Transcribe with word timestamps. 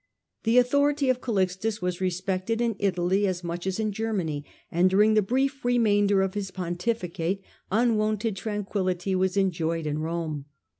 The 0.45 0.57
authority 0.57 1.09
of 1.11 1.21
Calixtus 1.21 1.79
was 1.79 2.01
respected 2.01 2.59
in 2.59 2.75
Italy 2.79 3.27
as 3.27 3.43
much 3.43 3.67
as 3.67 3.79
in 3.79 3.91
Germany, 3.91 4.43
and 4.71 4.89
during 4.89 5.13
the 5.13 5.21
brief 5.21 5.63
remainder 5.63 6.23
of 6.23 6.33
his 6.33 6.49
pontificate 6.49 7.43
unwonted 7.71 8.35
tranquillity 8.35 9.13
was 9.13 9.37
enjoyed 9.37 9.85
in 9.85 9.99
Eome. 9.99 10.45